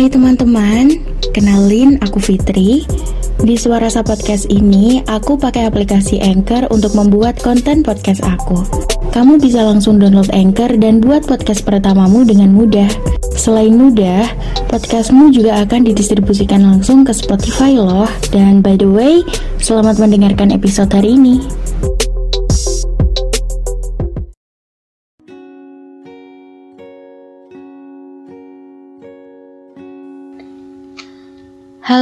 [0.00, 0.96] Hai teman-teman,
[1.36, 2.88] kenalin aku Fitri.
[3.36, 8.64] Di Suarasa Podcast ini, aku pakai aplikasi Anchor untuk membuat konten podcast aku.
[9.12, 12.88] Kamu bisa langsung download Anchor dan buat podcast pertamamu dengan mudah.
[13.36, 14.24] Selain mudah,
[14.72, 18.08] podcastmu juga akan didistribusikan langsung ke Spotify loh.
[18.32, 19.20] Dan by the way,
[19.60, 21.44] selamat mendengarkan episode hari ini.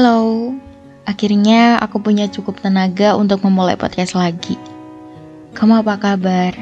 [0.09, 0.57] Halo,
[1.05, 4.57] akhirnya aku punya cukup tenaga untuk memulai podcast lagi.
[5.53, 6.57] Kamu apa kabar?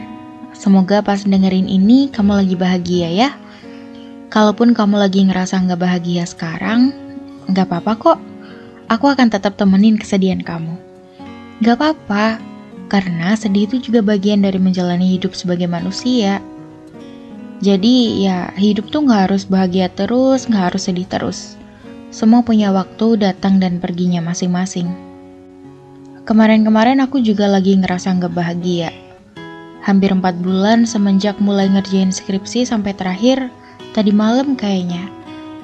[0.51, 3.31] Semoga pas dengerin ini kamu lagi bahagia ya.
[4.35, 6.91] Kalaupun kamu lagi ngerasa nggak bahagia sekarang,
[7.47, 8.19] nggak apa-apa kok.
[8.91, 10.75] Aku akan tetap temenin kesedihan kamu.
[11.63, 12.43] Nggak apa-apa,
[12.91, 16.43] karena sedih itu juga bagian dari menjalani hidup sebagai manusia.
[17.63, 21.55] Jadi ya hidup tuh nggak harus bahagia terus, nggak harus sedih terus
[22.17, 24.89] semua punya waktu datang dan perginya masing-masing.
[26.25, 28.89] Kemarin-kemarin aku juga lagi ngerasa nggak bahagia.
[29.85, 33.53] Hampir empat bulan semenjak mulai ngerjain skripsi sampai terakhir,
[33.93, 35.13] tadi malam kayaknya,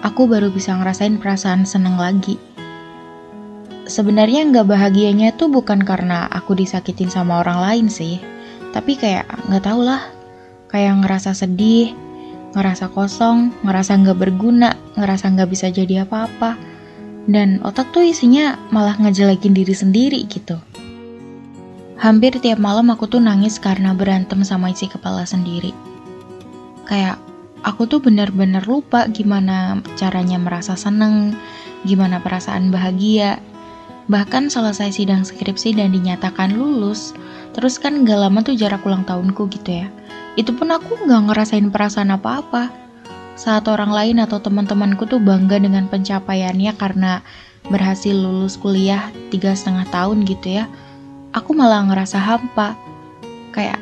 [0.04, 2.36] aku baru bisa ngerasain perasaan seneng lagi.
[3.88, 8.20] Sebenarnya nggak bahagianya tuh bukan karena aku disakitin sama orang lain sih,
[8.76, 10.04] tapi kayak nggak tau lah,
[10.68, 11.96] kayak ngerasa sedih,
[12.52, 16.56] ngerasa kosong, ngerasa nggak berguna, ngerasa nggak bisa jadi apa-apa.
[17.24, 20.58] Dan otak tuh isinya malah ngejelekin diri sendiri gitu.
[22.02, 25.70] Hampir tiap malam aku tuh nangis karena berantem sama isi kepala sendiri.
[26.82, 27.22] Kayak
[27.62, 31.38] aku tuh bener-bener lupa gimana caranya merasa seneng,
[31.86, 33.38] gimana perasaan bahagia.
[34.10, 37.14] Bahkan selesai sidang skripsi dan dinyatakan lulus,
[37.54, 39.88] terus kan gak lama tuh jarak ulang tahunku gitu ya
[40.36, 42.72] itu pun aku nggak ngerasain perasaan apa-apa.
[43.36, 47.20] Saat orang lain atau teman-temanku tuh bangga dengan pencapaiannya karena
[47.68, 50.64] berhasil lulus kuliah tiga setengah tahun gitu ya,
[51.36, 52.76] aku malah ngerasa hampa.
[53.52, 53.80] Kayak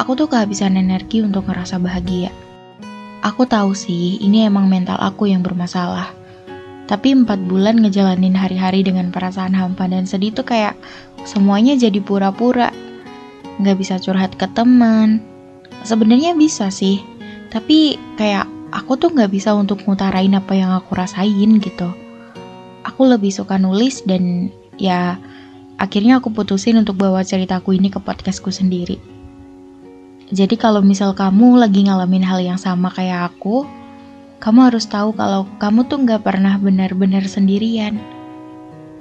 [0.00, 2.32] aku tuh kehabisan energi untuk ngerasa bahagia.
[3.24, 6.12] Aku tahu sih, ini emang mental aku yang bermasalah.
[6.84, 10.76] Tapi empat bulan ngejalanin hari-hari dengan perasaan hampa dan sedih tuh kayak
[11.24, 12.68] semuanya jadi pura-pura.
[13.64, 15.24] Gak bisa curhat ke teman,
[15.84, 17.04] sebenarnya bisa sih.
[17.52, 21.88] Tapi kayak aku tuh nggak bisa untuk ngutarain apa yang aku rasain gitu.
[22.82, 24.50] Aku lebih suka nulis dan
[24.80, 25.20] ya
[25.78, 28.98] akhirnya aku putusin untuk bawa ceritaku ini ke podcastku sendiri.
[30.34, 33.68] Jadi kalau misal kamu lagi ngalamin hal yang sama kayak aku
[34.42, 37.96] kamu harus tahu kalau kamu tuh nggak pernah benar-benar sendirian.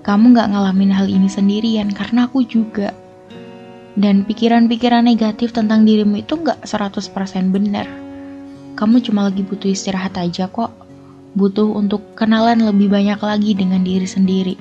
[0.03, 2.91] Kamu nggak ngalamin hal ini sendirian karena aku juga
[3.93, 7.85] dan pikiran-pikiran negatif tentang dirimu itu nggak 100% benar.
[8.73, 10.73] Kamu cuma lagi butuh istirahat aja kok.
[11.33, 14.55] Butuh untuk kenalan lebih banyak lagi dengan diri sendiri.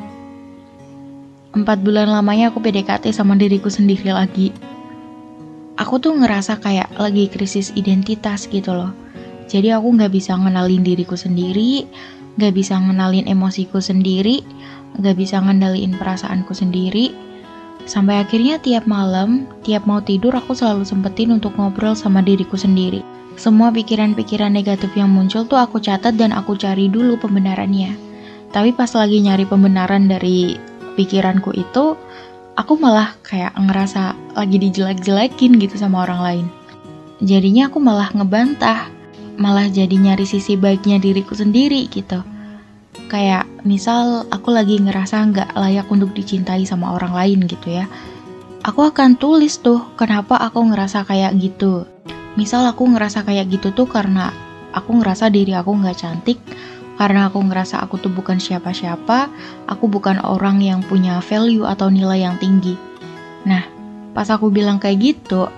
[1.52, 4.52] Empat bulan lamanya aku PDKT sama diriku sendiri lagi.
[5.76, 8.92] Aku tuh ngerasa kayak lagi krisis identitas gitu loh.
[9.48, 11.84] Jadi aku nggak bisa ngenalin diriku sendiri,
[12.40, 14.40] nggak bisa ngenalin emosiku sendiri,
[14.96, 17.12] nggak bisa ngendaliin perasaanku sendiri,
[17.82, 23.02] Sampai akhirnya tiap malam, tiap mau tidur aku selalu sempetin untuk ngobrol sama diriku sendiri.
[23.34, 27.96] Semua pikiran-pikiran negatif yang muncul tuh aku catat dan aku cari dulu pembenarannya.
[28.52, 30.54] Tapi pas lagi nyari pembenaran dari
[30.94, 31.96] pikiranku itu,
[32.54, 36.46] aku malah kayak ngerasa lagi dijelek-jelekin gitu sama orang lain.
[37.24, 38.92] Jadinya aku malah ngebantah,
[39.40, 42.20] malah jadi nyari sisi baiknya diriku sendiri gitu.
[43.12, 47.84] Kayak misal aku lagi ngerasa nggak layak untuk dicintai sama orang lain gitu ya.
[48.64, 51.84] Aku akan tulis tuh kenapa aku ngerasa kayak gitu.
[52.40, 54.32] Misal aku ngerasa kayak gitu tuh karena
[54.72, 56.40] aku ngerasa diri aku nggak cantik,
[56.96, 59.28] karena aku ngerasa aku tuh bukan siapa-siapa,
[59.68, 62.80] aku bukan orang yang punya value atau nilai yang tinggi.
[63.44, 63.60] Nah,
[64.16, 65.52] pas aku bilang kayak gitu,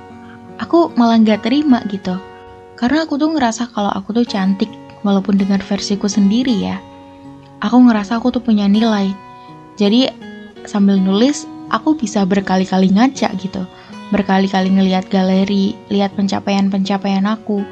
[0.59, 2.19] aku malah nggak terima gitu.
[2.75, 4.75] Karena aku tuh ngerasa kalau aku tuh cantik,
[5.06, 6.83] walaupun dengan versiku sendiri ya
[7.65, 9.09] aku ngerasa aku tuh punya nilai.
[9.81, 10.13] Jadi
[10.69, 13.65] sambil nulis, aku bisa berkali-kali ngaca gitu.
[14.13, 17.65] Berkali-kali ngeliat galeri, lihat pencapaian-pencapaian aku.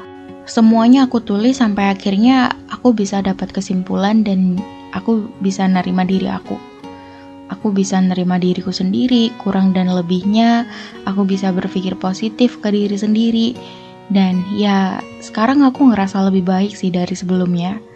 [0.49, 4.59] Semuanya aku tulis sampai akhirnya aku bisa dapat kesimpulan dan
[4.91, 6.57] aku bisa nerima diri aku.
[7.53, 10.65] Aku bisa nerima diriku sendiri, kurang dan lebihnya.
[11.05, 13.47] Aku bisa berpikir positif ke diri sendiri.
[14.09, 17.92] Dan ya, sekarang aku ngerasa lebih baik sih dari sebelumnya.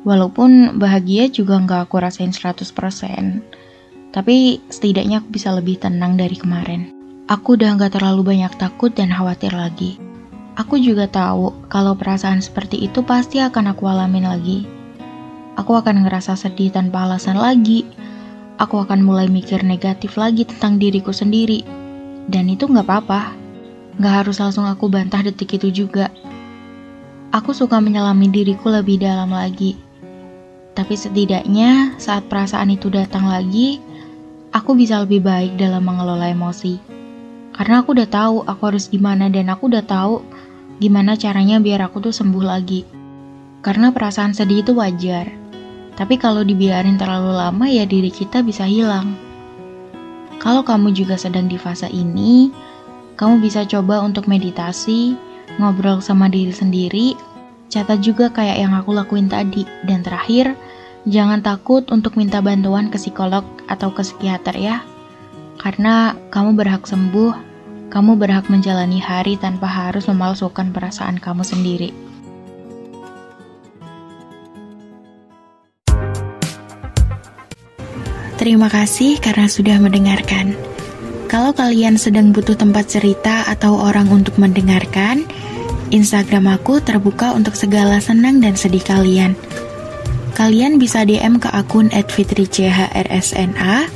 [0.00, 2.64] Walaupun bahagia juga nggak aku rasain 100%,
[4.16, 6.88] tapi setidaknya aku bisa lebih tenang dari kemarin.
[7.28, 10.00] Aku udah nggak terlalu banyak takut dan khawatir lagi.
[10.58, 14.66] Aku juga tahu kalau perasaan seperti itu pasti akan aku alamin lagi.
[15.60, 17.84] aku akan ngerasa sedih tanpa alasan lagi.
[18.56, 21.60] Aku akan mulai mikir negatif lagi tentang diriku sendiri.
[22.24, 23.36] Dan itu nggak apa-apa.
[24.00, 26.08] Nggak harus langsung aku bantah detik itu juga.
[27.30, 29.89] Aku suka menyelami diriku lebih dalam lagi.
[30.74, 33.82] Tapi setidaknya saat perasaan itu datang lagi,
[34.54, 36.78] aku bisa lebih baik dalam mengelola emosi.
[37.50, 40.22] Karena aku udah tahu aku harus gimana dan aku udah tahu
[40.80, 42.86] gimana caranya biar aku tuh sembuh lagi.
[43.60, 45.28] Karena perasaan sedih itu wajar.
[45.98, 49.12] Tapi kalau dibiarin terlalu lama ya diri kita bisa hilang.
[50.40, 52.48] Kalau kamu juga sedang di fase ini,
[53.20, 55.12] kamu bisa coba untuk meditasi,
[55.60, 57.12] ngobrol sama diri sendiri,
[57.70, 59.64] catat juga kayak yang aku lakuin tadi.
[59.86, 60.58] Dan terakhir,
[61.06, 64.82] jangan takut untuk minta bantuan ke psikolog atau ke psikiater ya.
[65.56, 67.32] Karena kamu berhak sembuh,
[67.88, 71.90] kamu berhak menjalani hari tanpa harus memalsukan perasaan kamu sendiri.
[78.40, 80.56] Terima kasih karena sudah mendengarkan.
[81.28, 85.28] Kalau kalian sedang butuh tempat cerita atau orang untuk mendengarkan,
[85.90, 89.34] Instagram aku terbuka untuk segala senang dan sedih kalian.
[90.38, 93.90] Kalian bisa DM ke akun @fitrichrsna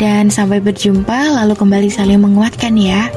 [0.00, 3.10] dan sampai berjumpa lalu kembali saling menguatkan ya.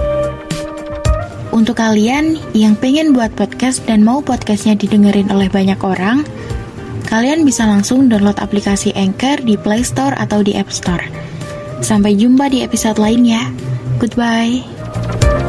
[1.56, 6.22] Untuk kalian yang pengen buat podcast dan mau podcastnya didengerin oleh banyak orang,
[7.08, 11.08] Kalian bisa langsung download aplikasi Anchor di Play Store atau di App Store.
[11.80, 13.48] Sampai jumpa di episode lainnya.
[13.96, 15.46] Goodbye.